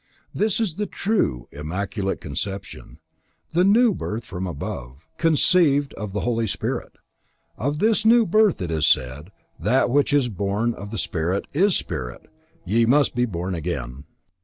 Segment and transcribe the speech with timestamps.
[0.33, 2.97] This is the true immaculate conception,
[3.51, 6.93] the new birth from above, "conceived of the Holy Spirit."
[7.55, 11.75] Of this new birth it is said: "that which is born of the Spirit is
[11.75, 12.25] spirit:
[12.65, 14.05] ye must be born again."